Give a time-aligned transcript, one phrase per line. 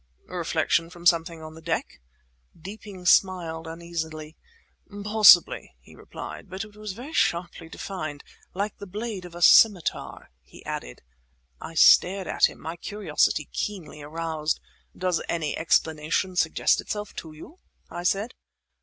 [0.27, 2.01] "A reflection from something on the deck?"
[2.59, 4.35] Deeping smiled, uneasily.
[5.03, 8.23] "Possibly," he replied; "but it was very sharply defined.
[8.55, 11.03] Like the blade of a scimitar," he added.
[11.59, 14.59] I stared at him, my curiosity keenly aroused.
[14.97, 17.59] "Does any explanation suggest itself to you?"
[17.91, 18.33] I said.